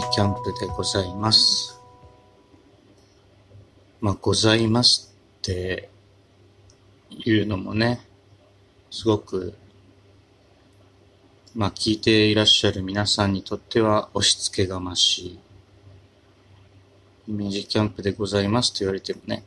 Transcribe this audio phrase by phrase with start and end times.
[0.00, 1.78] ジキャンプでございます。
[4.00, 5.90] まあ、ございますって
[7.10, 8.00] いうのもね、
[8.90, 9.54] すごく、
[11.54, 15.38] まあ、聞いていらっしゃる皆さんにとっては押し付けがましい。
[17.28, 19.44] イメージキャンプでございますと言われてもね、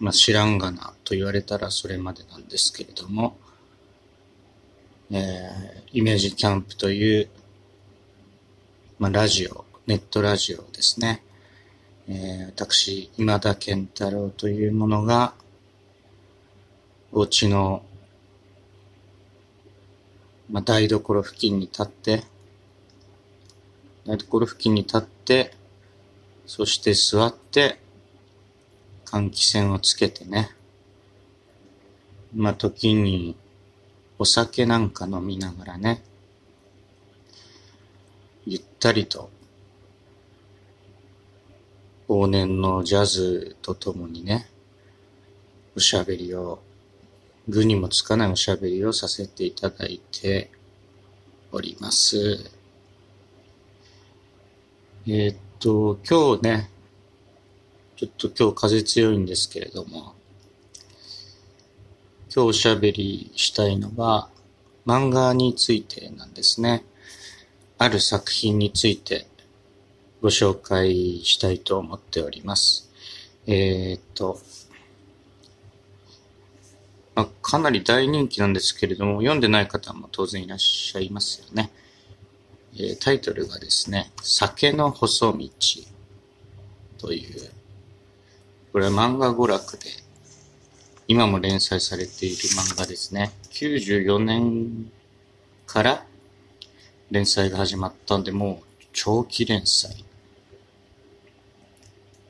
[0.00, 3.36] まあ、知らんがなと言われたらそれまでなんですけれども、
[5.10, 7.28] えー、イメージキャンプという、
[8.98, 11.22] まあ、ラジオ、ネットラジオですね。
[12.08, 15.34] えー、私、今田健太郎というものが、
[17.12, 17.84] お家の、
[20.50, 22.24] まあ、台所付近に立って、
[24.04, 25.54] 台所付近に立って、
[26.44, 27.78] そして座って、
[29.04, 30.50] 換気扇をつけてね。
[32.34, 33.36] まあ、時に、
[34.18, 36.02] お酒なんか飲みながらね、
[38.50, 39.28] ゆったりと、
[42.08, 44.48] 往年のジャズとともにね、
[45.76, 46.58] おしゃべりを、
[47.46, 50.50] 具にもつかないおしゃべりをさせていただいて
[51.52, 52.50] おります。
[55.06, 56.70] えーっと、今日ね、
[57.96, 60.14] ちょっと今日風強いんですけれども、
[62.34, 64.30] 今日おしゃべりしたいのは
[64.86, 66.82] 漫画についてなんですね。
[67.78, 69.26] ある作品について
[70.20, 72.90] ご紹介したいと思っております。
[73.46, 74.40] えーっと、
[77.14, 81.70] まあ、かなり大人気なんですけれども、読んでない方も当然いらっしゃいますよね。
[82.74, 85.48] えータイトルがですね、酒の細道
[86.98, 87.50] という、
[88.72, 89.84] これは漫画娯楽で
[91.06, 93.30] 今も連載されている漫画ですね。
[93.52, 94.90] 94年
[95.66, 96.04] から
[97.10, 100.04] 連載が始まったんで、もう長期連載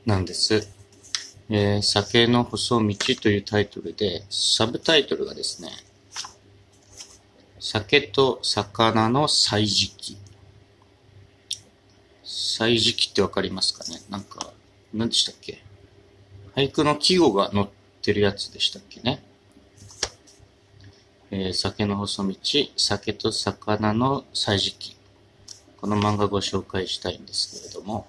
[0.05, 0.67] なんです。
[1.49, 5.69] えー酒の細道というタイトルで、サブタイトルがですね、
[7.59, 10.17] 酒と魚の歳時記。
[12.23, 13.99] 歳時記ってわかりますかね？
[14.09, 14.53] なんか、
[14.93, 15.61] 何でしたっけ？
[16.55, 17.67] 俳句の季語が載っ
[18.01, 19.23] てるやつでしたっけね？
[21.31, 22.35] えー酒の細道、
[22.75, 24.95] 酒と魚の歳時記。
[25.79, 28.07] この漫画ご紹介したいんですけれども、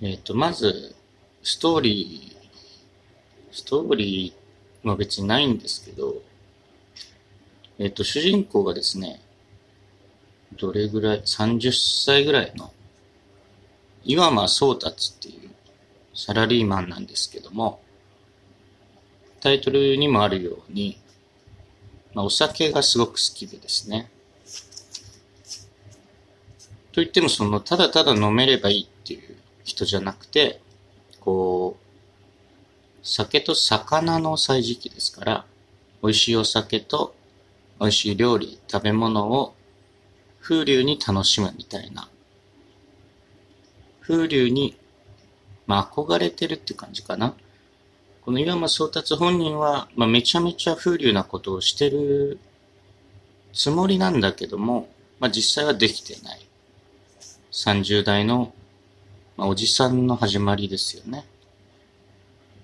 [0.00, 0.94] えっ、と、まず、
[1.42, 6.22] ストーリー、ストーリーは別にないんですけど、
[7.80, 9.20] えっ、と、主人公がですね、
[10.56, 11.72] どれぐらい、30
[12.04, 12.72] 歳ぐらいの、
[14.04, 15.50] 岩間宗達っていう
[16.14, 17.82] サラリーマンなんですけども、
[19.40, 21.01] タイトルにもあるように、
[22.14, 24.10] まあ、お酒がすごく好きでですね。
[26.92, 30.60] と言っても、その、ただただ飲めればいいっていう人じゃなくて、
[31.20, 31.82] こう、
[33.02, 35.46] 酒と魚の歳時期ですから、
[36.02, 37.14] 美味しいお酒と
[37.80, 39.54] 美味しい料理、食べ物を
[40.40, 42.08] 風流に楽しむみたいな。
[44.00, 44.76] 風流に、
[45.66, 47.34] まあ、憧れてるって感じかな。
[48.24, 52.38] この岩間宗達本人は、まあ、めちゃめちゃ風流なことをしてる
[53.52, 54.88] つもりなんだけども、
[55.18, 56.46] まあ、実際はできてない。
[57.50, 58.54] 30代の、
[59.36, 61.26] まあ、おじさんの始まりですよね。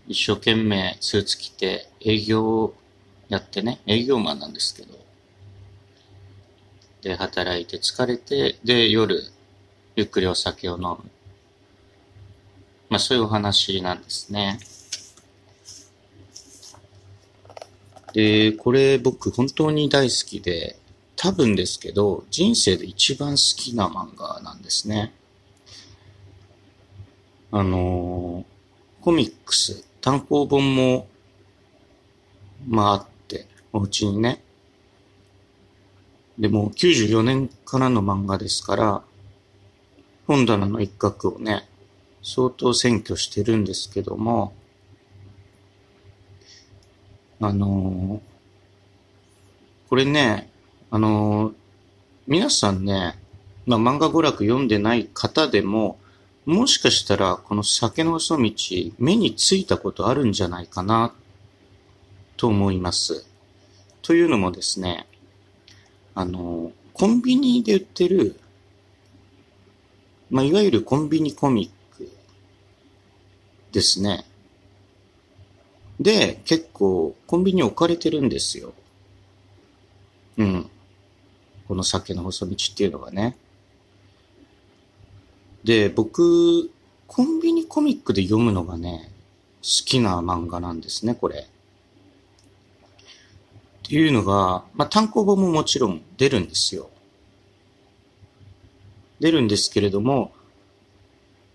[0.07, 2.75] 一生懸命スーツ着て営業を
[3.29, 4.97] やってね、営業マンなんですけど。
[7.03, 9.25] で、働いて疲れて、で、夜、
[9.97, 10.99] ゆっくりお酒を飲む。
[12.91, 14.61] まあ、そういうお話なんですね。
[18.13, 20.79] で、これ僕本当に大好きで、
[21.17, 25.13] 多分ですけど、人生で一番好きな漫画なんですね。
[27.51, 28.59] あのー
[29.01, 31.07] コミックス、単行本も、
[32.67, 34.43] まああって、お家にね。
[36.39, 39.03] でも、94年からの漫画ですから、
[40.27, 41.69] 本棚の一角をね、
[42.23, 44.53] 相当占拠してるんですけども、
[47.41, 48.29] あのー
[49.89, 50.51] これね、
[50.91, 51.55] あのー
[52.27, 53.19] 皆さんね、
[53.65, 55.99] まあ、漫画娯楽読んでない方でも、
[56.45, 58.53] もしかしたらこの酒の細道、
[58.99, 61.15] 目についたことあるんじゃないかな、
[62.37, 63.25] と思います。
[64.03, 65.07] というのもですね、
[66.15, 68.41] あのーコンビニで売ってる、
[70.31, 72.11] まあ、いわゆるコンビニコミック
[73.71, 74.25] ですね。
[76.01, 78.73] で、結構、コンビニ置かれてるんですよ。
[80.37, 80.71] うん。
[81.67, 83.37] この酒の細道っていうのがね。
[85.65, 86.71] で、僕、
[87.07, 89.11] コンビニコミックで読むのがね、
[89.63, 91.41] 好きな漫画なんですね、これ。
[91.41, 91.47] っ
[93.83, 96.91] ていうのが、まあ、単行本ももちろん出るんですよ。
[99.19, 100.33] 出るんですけれども、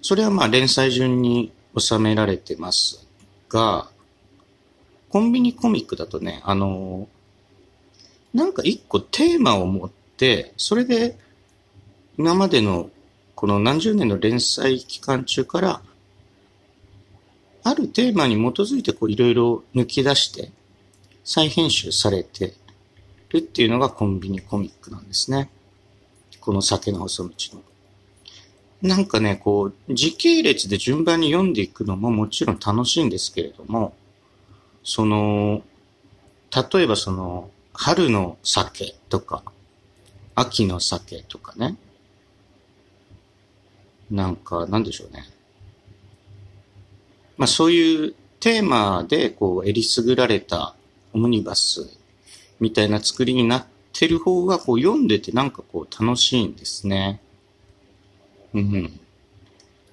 [0.02, 3.08] それはまあ連載順に収められてます
[3.48, 3.90] が、
[5.14, 7.08] コンビニコミックだとね、あの、
[8.34, 11.20] なんか一個テーマを持って、それで
[12.18, 12.90] 今までの
[13.36, 15.82] この何十年の連載期間中から、
[17.62, 20.52] あるテーマに基づいてこういろいろ抜き出して
[21.24, 22.56] 再編集されて
[23.30, 25.52] るっていうのがコンビニコミックなんですね。
[26.40, 27.62] この酒の細道の。
[28.82, 33.94] なんかね、こう、時系列で順番に読んでいくのももちろん楽しいんですけれども、
[34.84, 35.64] その、
[36.74, 39.44] 例えばその、春の酒とか、
[40.36, 41.78] 秋の酒とかね、
[44.12, 45.26] なんか、なんでしょうね。
[47.38, 50.76] まあそういうテーマで、こう、えりすぐられた
[51.14, 51.98] オムニバス
[52.60, 57.22] みたいな作りになってる方が、こう、読んでてなんかこう、楽しいんですね。
[58.54, 59.00] うん。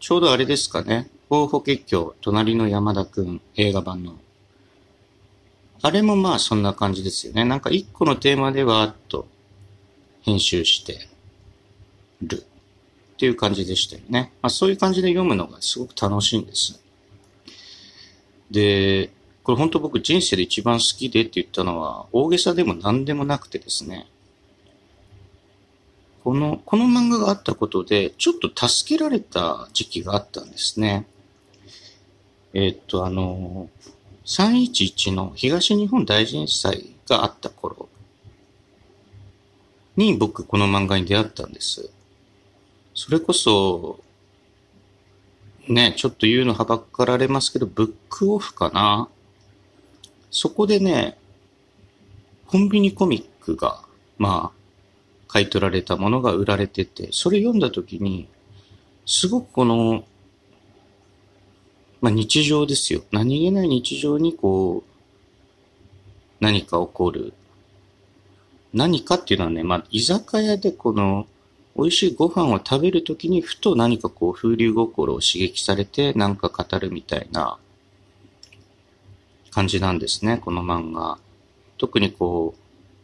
[0.00, 1.08] ちょうどあれですかね。
[1.28, 4.18] 法法結局、隣の山田くん映画版の。
[5.82, 7.44] あれもまあそんな感じですよね。
[7.44, 9.26] なんか一個のテーマでわーっと
[10.22, 11.08] 編集して
[12.22, 12.44] る。
[12.44, 14.32] っていう感じでしたよね。
[14.40, 16.80] まあ、そういう感じで読むのがすごく楽しいんです。
[18.50, 19.10] で、
[19.42, 24.06] これ本当僕人生で一番好きでって言ったのは大げさでも何でもなくてですね。
[26.24, 31.06] この、この漫画があったことでちょっと助けられた時期があったんですね。
[32.52, 33.68] えー、っと、あの、
[34.24, 37.88] 311の東日本大震災があった頃
[39.96, 41.90] に僕この漫画に出会ったんです。
[42.94, 44.00] それこそ、
[45.68, 49.08] ね、ちょっと言うのはばかられますけど、ブックオフかな。
[50.30, 51.16] そこでね、
[52.46, 53.82] コンビニコミックが、
[54.18, 54.60] まあ、
[55.28, 58.26] 買い取られたものが売られてて、それ読んだ時に、
[59.06, 60.04] すごくこの、
[62.00, 63.02] まあ日常ですよ。
[63.12, 64.90] 何気ない日常にこう、
[66.40, 67.32] 何か起こる。
[68.72, 71.26] 何かっていうのはね、まあ居酒屋でこの、
[71.76, 77.58] 美味しいご飯を食べるときにふと何かこう風流心を刺激されて何か語るみたいな
[79.50, 81.18] 感じなんですね、この漫画。
[81.78, 82.54] 特にこ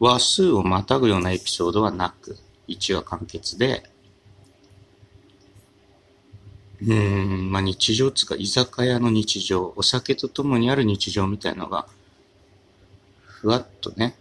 [0.01, 2.37] う、話数をまたぐようなエピソードはなく、
[2.69, 3.85] 1話完結で、
[6.83, 11.87] うん、まあ日常つか居酒屋の日常、お酒と共にある日常みたいのが、
[13.25, 14.17] ふわっとね、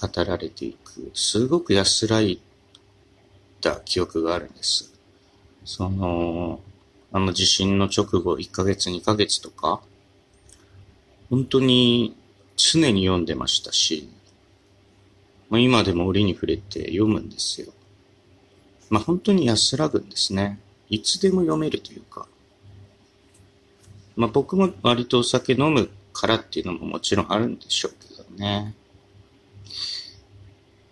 [0.00, 1.10] 語られていく。
[1.14, 2.40] すごく安らい
[3.60, 4.92] た記憶があるんです。
[5.64, 6.60] その、
[7.12, 9.80] あの地震の直後1ヶ月2ヶ月とか、
[11.28, 12.16] 本当に
[12.56, 14.08] 常に読んでましたし、
[15.50, 17.72] まあ、今でも折に触れて読むんですよ。
[18.88, 20.58] まあ本当に安らぐんですね。
[20.92, 22.28] いつでも読めるというか。
[24.14, 28.74] まあ僕も割とお酒飲むからっていうのももちろんあるんでしょうけどね。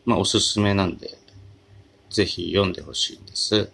[0.06, 1.18] まあおすすめなんで、
[2.08, 3.70] ぜひ読んでほしいんです。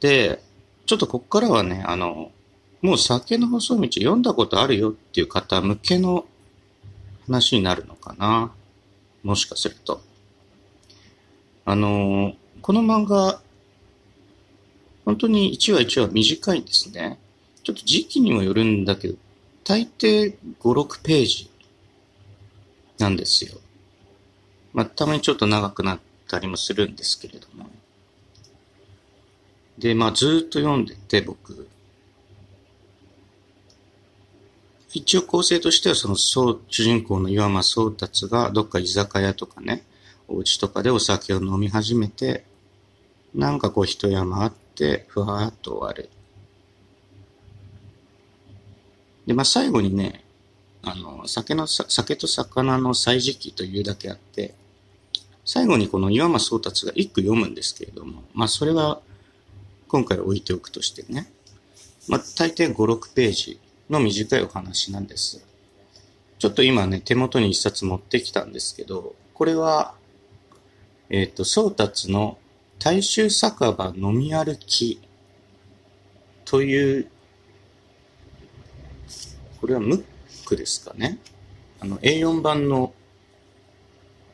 [0.00, 0.42] で、
[0.84, 2.32] ちょっとこっからはね、あの、
[2.82, 6.26] もう酒の細道読んだことあるよっていう方向けの
[7.26, 8.52] 話になるのかな。
[9.22, 10.02] もしかすると。
[11.64, 13.40] あの、この漫画、
[15.06, 17.18] 本当に1話1話短いんですね。
[17.62, 19.14] ちょっと時期にもよるんだけど、
[19.64, 21.50] 大抵5、6ページ
[22.98, 23.58] なんですよ。
[24.74, 27.70] まあ、たまにちょっと長くなったりもするんですけれども。
[29.78, 31.68] で、まあずっと読んでて僕、
[34.92, 39.84] 一応構成としてはそのそう主人公の岩間宗達がどっか居酒屋とかね、
[40.26, 42.44] お家とかでお酒を飲み始めて、
[43.34, 44.52] なんかこう一山あっ、
[45.08, 46.10] ふわーっと終わる。
[49.26, 50.24] で、まあ最後にね、
[50.82, 54.54] あの、酒の、酒と魚の歳時記というだけあって、
[55.44, 59.00] 最後にこの岩間宗達が一句読むんですけれども、まあそれは
[59.88, 61.30] 今回置いておくとしてね、
[62.08, 65.44] まあ大抵5、6ページの短いお話なんです。
[66.38, 69.94] ちょっと今ね、手元に一冊持ってきたんですけど、これは、
[71.08, 72.38] えっ、ー、と、宗達の
[72.78, 75.00] 大衆酒場飲み歩き
[76.44, 77.10] という、
[79.60, 80.04] これはムッ
[80.46, 81.18] クですかね。
[81.80, 82.94] あの、A4 版の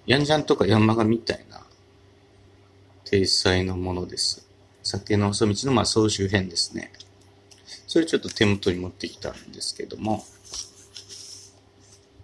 [0.07, 1.63] ヤンジャンとかヤンマガみたいな
[3.05, 4.47] 体裁のものです。
[4.83, 6.93] 酒の細道のまあ総集編ですね。
[7.87, 10.25] それちょっと手元に持ってきたんですけども、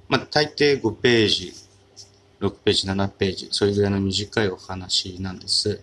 [0.08, 1.52] まあ大抵5ページ、
[2.40, 5.82] 6ページ、7ページ、それぐらいの短いお話なんです。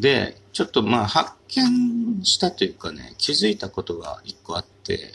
[0.00, 5.12] で、ちょっとまあ発見したというかね、気づいたことが一個あって、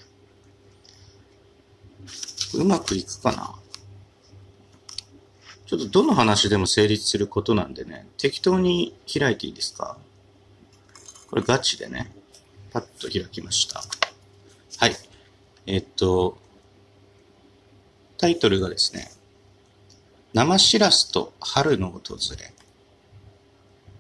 [2.54, 3.56] うまくいくかな
[5.66, 9.98] ちょっとどの話でも成立することなんでね、適当に開いていいですか？
[11.30, 12.14] これガチでね、
[12.72, 13.84] パッと開きました。
[14.78, 14.96] はい。
[15.66, 16.38] えっと、
[18.20, 19.10] タイトルがですね、
[20.34, 22.54] 生しらすと春の訪れ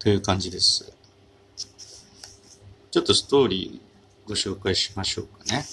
[0.05, 0.93] という感じです。
[2.91, 5.65] ちょっとストーリーご紹介しましょうかね。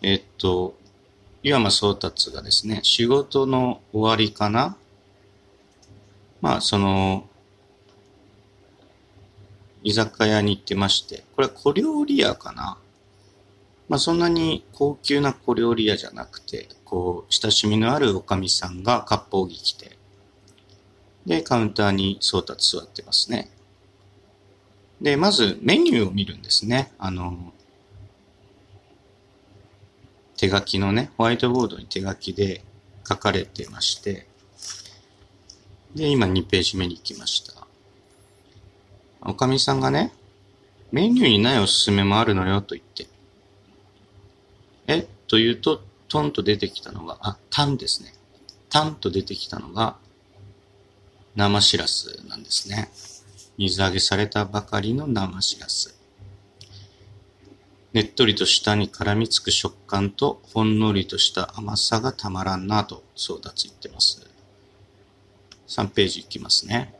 [0.00, 0.74] えっと、
[1.42, 4.78] 岩間宗達がですね、仕事の終わりかな
[6.40, 7.28] まあ、その、
[9.82, 12.78] 居酒屋に行ってまして、これは小料理屋かな
[13.90, 19.98] まあ、そんなに高級な小料理屋じゃなくて、こう、親しみのあるおかみさんが割烹着着て、
[21.26, 23.50] で、カウンターに宗達座ってますね。
[25.00, 26.92] で、まずメニューを見るんですね。
[26.98, 27.52] あの、
[30.36, 32.64] 手書きのね、ホワイトボードに手書きで
[33.08, 34.26] 書かれてまして、
[35.94, 37.66] で、今2ページ目に行きました。
[39.20, 40.12] おかみさんがね、
[40.90, 43.06] メニューにないおすすめもあるのよと言って。
[44.86, 48.12] えと言うと、トンと出てきたのが、あ、タンですね。
[48.68, 49.96] タンと出てきたのが、
[51.34, 52.90] 生しらすなんですね。
[53.56, 55.98] 水揚げされたばかりの生しらす。
[57.92, 64.26] ねっとりと舌に絡みつく食感とほんのりとした甘さがたまらんなと、そうだつ言ってます。
[65.68, 66.94] 3ページいきますね。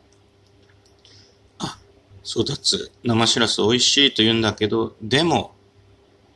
[1.59, 1.79] あ、
[2.23, 5.55] そうだつ、生しらす美味しいと言うんだけど、でも、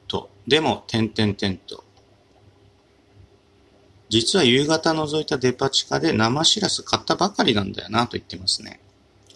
[0.09, 1.86] と、でも、点々点と。
[4.09, 8.81] 実は夕方覗いたデパ地下で生しらす買ったばかりなんだよなと言ってますね。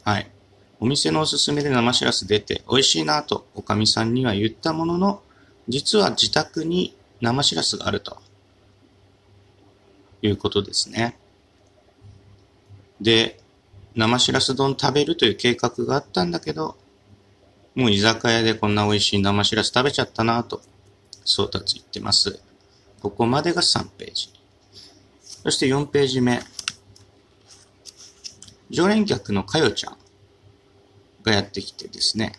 [0.05, 0.31] はい。
[0.79, 5.23] お店のおすすめで生しらす出て美味しいなとおかみさんには言ったものの、
[5.69, 8.19] 実は自宅に生しらすがあると
[10.23, 11.19] いうことですね。
[13.01, 13.41] で、
[13.97, 16.77] 生しらす丼食べるという計画があったんだけど、
[17.75, 20.63] もう居酒屋でこんな美味しい生しらす食べちゃったなと、
[21.25, 22.41] そうたち言ってます。
[23.03, 24.40] ここまでが3ページ。
[25.43, 26.41] そして4ページ目。
[28.71, 29.97] 常連客のかよちゃん。
[31.23, 32.33] がやってきてですね、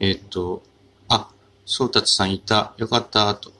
[0.00, 0.62] えっ、ー、と、
[1.08, 1.30] あ、
[1.64, 3.52] 宗達さんいた、よかった、と。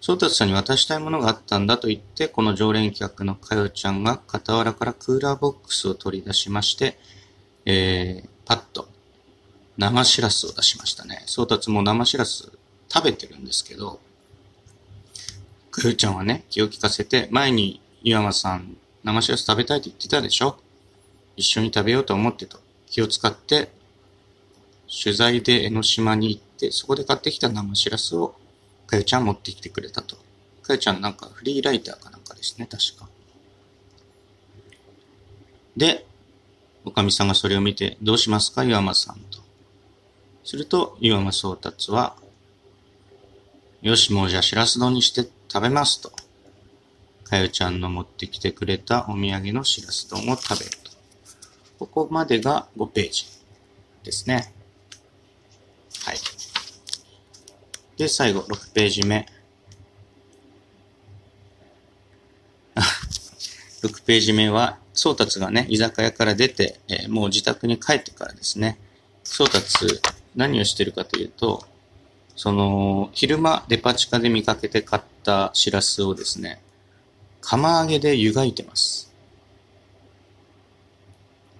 [0.00, 6.98] 宗達さんに渡したいものがあったんだと言って、この常連客のかよちゃんが傍らからクーラーボックスを取り出しまして、
[7.64, 8.86] えー、パッと
[9.78, 11.22] 生しらすを出しましたね。
[11.26, 12.52] 宗達も生しらす
[12.92, 13.98] 食べてるんですけど、
[15.80, 20.56] かよちゃんはね、気を利かせて、前に岩間さん生しらす食べたいと言ってたでしょ？
[21.36, 23.70] 一緒に食べようと思ってと気を使って
[25.02, 28.36] 取材で江ノ島に行ってそこで買ってきた生しらすを
[28.86, 30.16] かよちゃん持ってきてくれたと。
[30.62, 33.08] かよちゃんなんかフリーライターかなんかですね、確か。
[35.76, 36.06] で、
[36.84, 38.62] おかみさんがそれを見て、どうしますか？
[38.62, 39.40] 岩間さんと。
[40.44, 42.14] すると、岩間宗達は、
[43.82, 46.12] よし、もうじゃあしらす丼にして食べますと。
[47.24, 50.92] かよちゃんの持ってきてくれたお土産のしらす丼を食べると。
[51.78, 53.26] ここまでが5ページ
[54.04, 54.52] ですね。
[56.04, 56.16] はい。
[57.96, 59.26] で、最後、6ページ目。
[63.82, 68.78] 6ページ目は、宗達がね、居酒屋から出て、えー、もう自宅に帰ってからですね、
[69.24, 70.00] 宗達、
[70.34, 71.66] 何をしてるかというと、
[72.36, 76.60] その、昼間デパ地下で見かけて買ったしらすをですね、
[77.40, 79.12] 釜揚げで湯がいてます。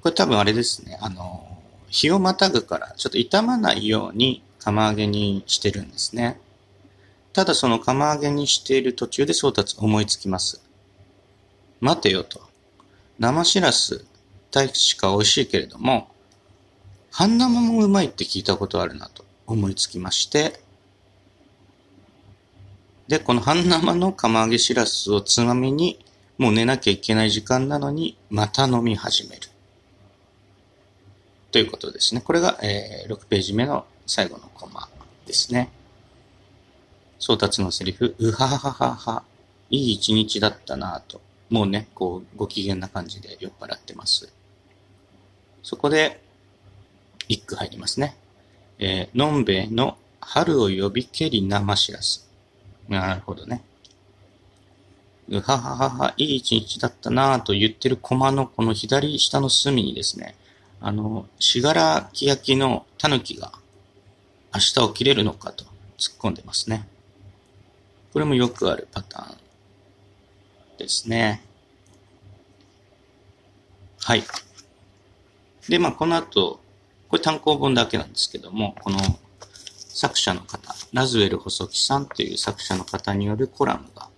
[0.02, 0.98] これ多分あれですね。
[1.00, 1.46] あの、
[1.88, 6.40] 日をまたぐからちょっと傷まないように釜揚げにしてるんですね。
[7.32, 10.60] ただその釜揚げにしている途中で宗達思いつきます。
[11.80, 12.40] 待てよと。
[13.18, 14.04] 生しらす、
[14.50, 16.08] 確か美味しいけれども、
[17.10, 20.63] 半生もうまいって聞いたことあるなと思いつきまして、
[23.08, 25.98] で、この半生の釜揚げしらすをつまみに、
[26.38, 29.42] もう寝なきゃいけない時間なのに、また飲み始める。
[31.52, 32.20] ということですね。
[32.20, 34.88] これが、えー、6ページ目の最後のコマ
[35.26, 35.70] ですね。
[37.18, 39.22] 宗達のセリフ、うはははは、
[39.70, 41.20] いい一日だったなぁと。
[41.50, 44.32] もうね、こう、ご機嫌な感じで酔っ払ってます。
[45.62, 46.20] そこで、
[47.28, 48.16] 一句入りますね。
[48.78, 52.28] えー、のんべえの春を呼びけり生しらす。
[52.88, 53.62] なるほどね。
[55.28, 60.36] うはははは、いい一日だったなぁと言ってるコマのこの左下の隅にですね、
[60.80, 63.52] あの、しがらき焼きの狸が
[64.54, 65.64] 明日起きれるのかと
[65.98, 66.86] 突っ込んでますね。
[68.12, 69.36] これもよくあるパターン
[70.78, 71.42] ですね。
[74.00, 74.22] はい。
[75.68, 76.60] で、まあ、この後、
[77.08, 78.98] これ単行本だけなんですけども、この
[79.94, 84.08] 作者の方、ラズウェル細木さんという作者の方によるコラムが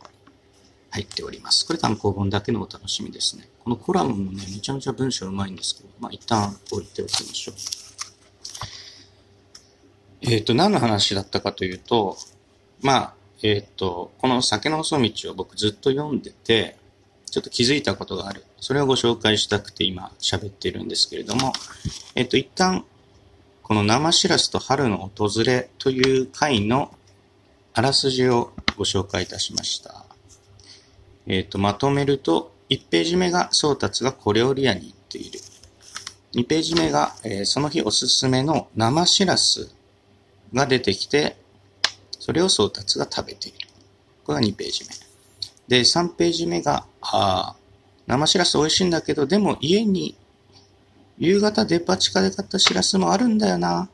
[0.91, 1.67] 入っております。
[1.67, 3.47] これ単行本だけのお楽しみですね。
[3.63, 7.55] このコラムもね、めちゃめちゃ文章うまいんですけど、まあ、一旦置いておきましょう。
[10.23, 12.17] えっ、ー、と、何の話だったかというと、
[12.81, 16.79] まあ、えっ、ー、と、この酒の細道を僕ずっと読んでて、
[17.31, 18.45] ちょっと気づいたことがある。
[18.61, 21.53] それをご紹介したくて今喋ってるんですけれども、
[22.15, 22.87] えっ、ー、と、一旦、
[23.67, 26.95] この生しらすと春の訪れという回の
[27.75, 30.05] あらすじをご紹介いたしました。
[31.27, 35.41] えっ、ー、と、まとめると、1ページ目が宗達が小料理屋に行っている。
[36.35, 39.69] 2ページ目が、えー、その日おすすめの生しらす
[40.55, 41.37] が出てきて、
[42.21, 43.67] それを宗達が食べている。
[44.23, 44.85] これが2ページ
[45.69, 45.77] 目。
[45.77, 47.57] で、3ページ目が、ああ、
[48.07, 50.17] 生しらす美味しいんだけど、でも家に
[51.19, 53.89] 夕方デパ地下で買ったしらすもあるんだよな、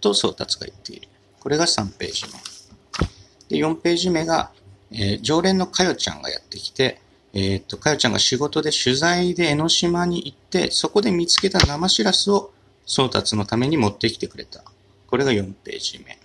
[0.00, 1.08] と宗達が言っている。
[1.38, 3.58] これが3ページ目。
[3.58, 4.50] で、4ページ目が、
[4.90, 7.00] えー、常連のかよちゃんがやってきて、
[7.32, 12.52] えー、っと、かよちゃんが仕事で取材で江ノ島に行って、そこで見つけた生しらすを
[12.86, 14.64] 宗達のために持ってきてくれた。
[15.06, 16.18] これが4ページ目。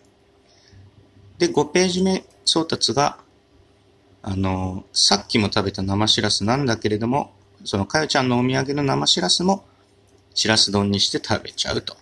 [1.38, 3.20] で、5ページ目、宗達が、
[4.24, 7.34] あの、さっきも食べた生しらすなんだけれども、
[7.64, 9.66] そのかよちゃんのお土産の生しらすも、
[10.36, 11.98] しらす丼にして食べちゃうと。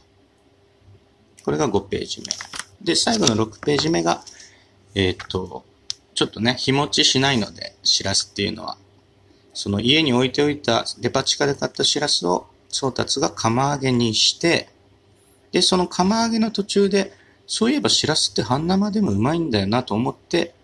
[1.46, 2.28] これが5ページ目。
[2.84, 4.22] で、最後の6ページ目が、
[4.96, 5.63] えー、っと、
[6.15, 8.78] ちょっとね、日持ちしないので、しらすっていうのは。
[9.54, 14.67] その家に置いておいたデパ地下で買ったしらすを、宗達が釜揚げにして、
[15.52, 17.13] で、その釜揚げの途中で、
[17.46, 20.56] そういえばしらすって半生でもうまいんだよなと思って、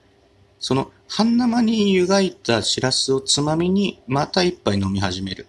[0.60, 5.46] その半生に湯がいたしらすをつまみにまた一杯飲み始める。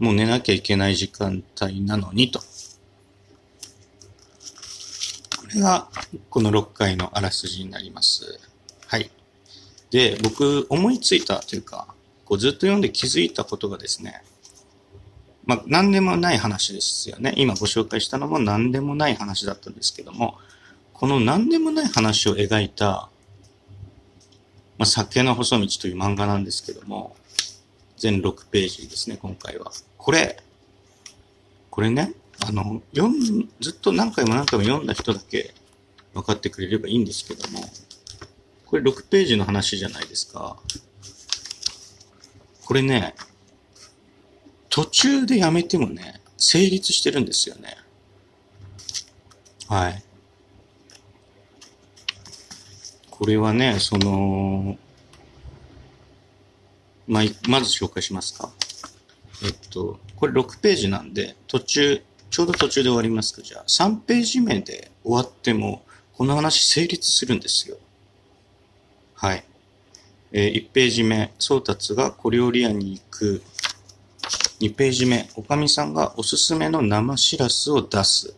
[0.00, 2.40] もう寝なきゃいけない時間帯なのにと。
[2.40, 2.44] こ
[5.54, 5.88] れが
[6.30, 8.40] この6回のあらすじになります。
[8.86, 9.10] はい。
[9.90, 14.22] で、僕思いついたというか、こうずっと読んで気づいたことがですね、
[15.44, 17.34] まあ、何でもない話ですよね。
[17.36, 20.38] 今ご紹介したのも何でもない話だったんですけども、
[20.94, 23.10] この何でもない話を描いた、
[24.78, 27.16] まあ、酒の細道という漫画なんですけども、
[27.98, 29.72] 全6ページですね、今回は。
[30.02, 30.42] これ、
[31.68, 35.52] これね、あの、読ん、ずっと何回も何回も読んだ人だけ
[36.14, 37.60] 分かってくれればいいんですけども、
[38.64, 40.56] これ6ページの話じゃないですか。
[42.64, 43.14] これね、
[44.70, 47.76] 途中でやめてもね、成立してるんですよね。
[49.68, 50.02] はい。
[53.10, 54.78] これはね、その、
[57.06, 58.50] まあ、まず紹介しますか。
[59.42, 63.64] えっと、これ6ページなんで、途中、ちょうど途中で終わりますか、じゃあ。
[63.66, 67.76] 3ページ目で終わっても、この話成立するんですよ。
[69.14, 69.44] はい。
[70.32, 73.42] えー、1ページ目、宗達が小料理屋に行く。
[74.60, 78.34] 2ページ目、おかみさんがおすすめの生しらすを出す。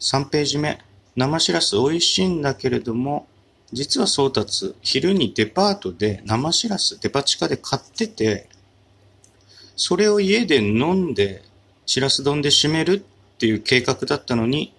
[0.00, 0.80] 3ページ目、
[1.16, 3.28] 生しらす美味しいんだけれども、
[3.72, 8.48] 実は宗達、昼にデパートで生しらす、デパ地下で買ってて、
[9.76, 11.42] それを家で飲んで、
[11.86, 14.74] しらす丼で締めるっていう計画だったのに、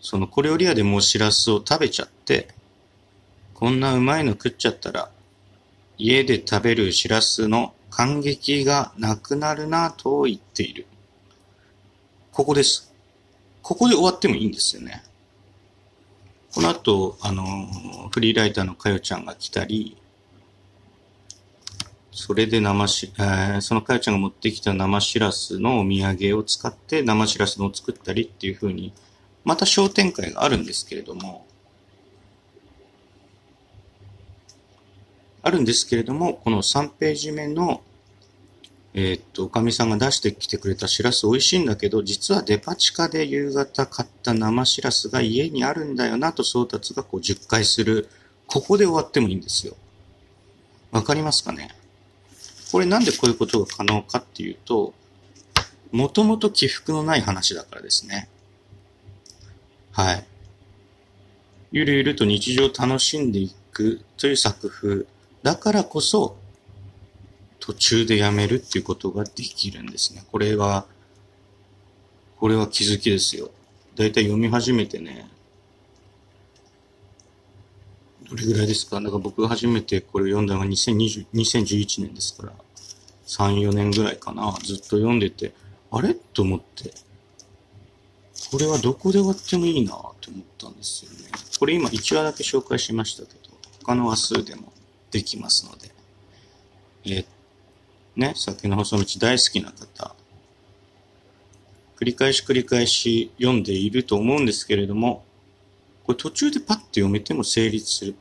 [0.00, 2.48] その小料理屋でもうしらすを食べちゃって、
[3.54, 5.10] こんなうまいの食っちゃったら、
[5.96, 10.86] 家で食べるしらすの感激がなくなるなと言っている。
[12.32, 12.92] ここです。
[13.62, 15.02] ここで終わってもいいんですよね。
[16.52, 17.44] この後、あの、
[18.10, 19.96] フリーライターのかよちゃんが来たり、
[22.16, 28.92] それで生し、えー、そのかよちゃんが持ってきた生しらすのお土産を使って生しらすのを作ったりっていう風に、
[29.44, 31.44] また商店会があるんですけれども、
[35.42, 37.82] あるんですけれども、この3ページ目の、
[38.94, 48.08] えー、っと、おかみさんが出してきてくれたしらす美味しいんだけど、実はデパ地下で夕方買った生しらすが家にあるんだよなと宗達がこう10回する。
[48.46, 49.74] ここで終わってもいいんですよ。
[50.92, 51.74] わかりますかね？
[52.74, 54.94] これなんでこういうことが可能かっていうと、
[55.92, 58.28] もともと起伏のない話だからですね。
[59.92, 60.26] はい。
[61.70, 65.06] ゆるゆると日常を楽しんでいくという作風
[65.44, 66.36] だからこそ、
[67.60, 70.24] 途中でやめるっていうことができるんですね。
[70.32, 70.86] これは、
[72.40, 73.52] これは気づきですよ。
[73.94, 75.30] だいたい読み始めてね、
[78.28, 79.00] どれぐらいですか？
[79.00, 82.52] だから僕が初めてこれ読んだのが2020 2011年ですから、
[83.26, 84.56] 3、4年ぐらいかな。
[84.62, 85.52] ずっと読んでて、
[85.90, 86.14] あれ？
[86.14, 86.92] と思って、
[88.50, 91.30] これはどこで終わってもいいなって思ったんですよね。
[91.58, 94.72] これ今1話だけ紹介しましたけど、他の話数でも
[95.10, 95.94] できますので。
[97.06, 97.24] え、
[98.16, 100.14] ね、先の細道大好きな方、
[101.96, 105.24] 繰り返し繰り返し読んでいると思うんですけれども、
[106.04, 108.14] これ途中でパッと読めても成立する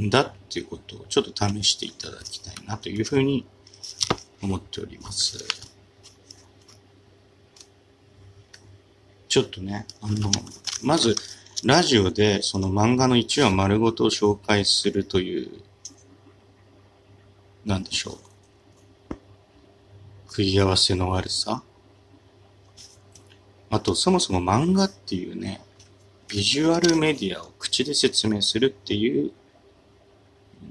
[0.00, 3.44] んだっていうことをちょっと試していただきたいなというふうに
[4.42, 5.38] 思っております。
[9.28, 10.30] ちょっとね、あの、
[10.82, 11.14] まず、
[11.64, 15.50] ラジオでその漫画の1話丸ごと紹介するという、
[17.64, 19.14] なんでしょう。
[20.28, 21.62] 食い合わせの悪さ。
[23.70, 25.62] あと、そもそも漫画っていうね、
[26.28, 29.32] ビジュアルメディアを口で説明するっていう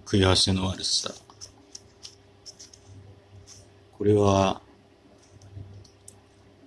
[0.05, 1.13] 食い合わせの悪さ。
[4.05, 4.61] これは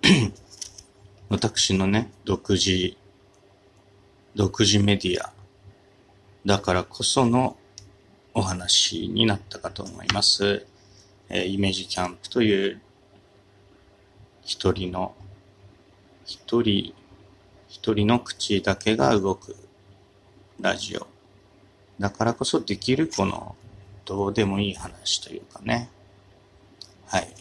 [1.29, 2.97] 私のね、独自、
[4.35, 5.31] 独自メディア
[6.45, 7.55] だからこその
[8.33, 10.65] お話になったかと思います。
[11.29, 12.81] えー、イメージキャンプという
[14.43, 15.15] 一人の、
[16.25, 16.93] 一人、
[17.69, 19.55] 一人の口だけが動く
[20.59, 21.07] ラジオ。
[22.01, 23.55] だからこそできるこの
[24.03, 25.89] どうでもいい話というかね。
[27.09, 27.33] はい。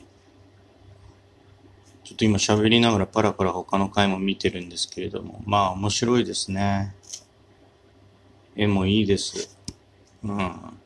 [2.04, 6.94] ちょっと今喋りながらパラパラ他の回も見てるんですけれども、まあ面白いですね。
[8.56, 9.58] 絵もいいです。
[10.24, 10.78] うん。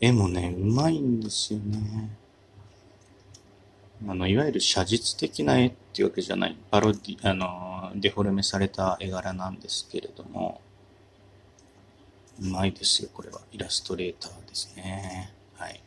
[0.00, 2.16] 絵もね、うまいんですよね。
[4.06, 10.62] あの、いわゆる写実的な絵っていうわけじゃない、パロディ、あの、デフォルメされた絵柄なんですけれども、
[12.40, 13.40] うまいですよ、これは。
[13.52, 15.32] イラストレーターですね。
[15.56, 15.82] はい。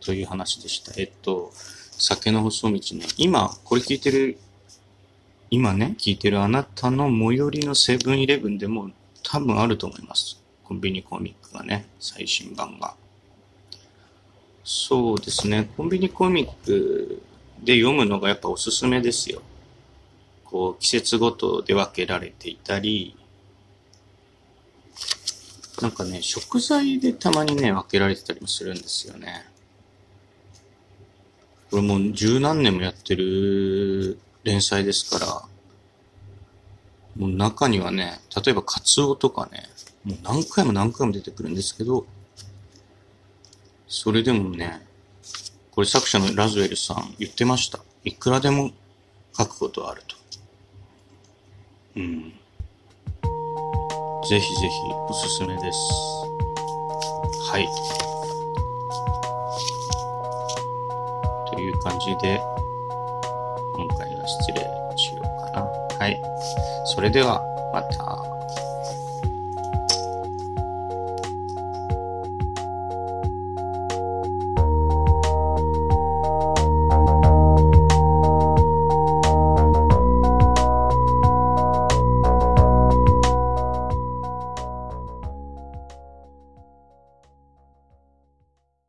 [0.00, 0.92] という話でした。
[0.96, 4.38] えっと、酒の細道ね、今、これ聞いてる、
[5.50, 8.90] 今ね、聞いてるあなたの最寄りのセブンイレブンでも
[9.22, 10.40] 多分あると思います。
[10.64, 12.94] コンビニコミックがね、最新版が。
[14.64, 17.22] そうですね、コンビニコミック
[17.62, 19.42] で読むのがやっぱおすすめですよ。
[20.44, 23.16] こう、季節ごとで分けられていたり、
[25.82, 29.49] なんかね、食材でたまにね、分けられてたりもするんですよね。
[31.70, 35.42] これもう十何年もやってる連載ですから、
[37.16, 39.64] もう中にはね、例えばカツオとかね、
[40.04, 42.06] もう何回も何回も出てくるんですけど、
[43.86, 44.86] それでもね、
[45.70, 47.80] これ作者のラズウェルさん言ってました。
[48.04, 48.70] いくらでも
[49.36, 50.16] 書くことあると。
[51.96, 52.32] うん。
[54.28, 54.72] ぜひぜひ
[55.08, 55.78] おすすめです。
[57.50, 58.09] はい。
[61.60, 62.40] いう感じで、
[63.76, 64.60] 今回は失礼
[64.96, 65.96] しようかな。
[65.98, 66.20] はい。
[66.86, 67.40] それでは、
[67.72, 68.19] また。